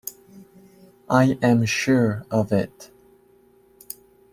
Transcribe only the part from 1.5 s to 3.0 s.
sure of it.